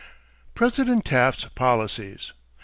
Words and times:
=President 0.55 1.05
Taft's 1.05 1.45
Policies. 1.49 2.33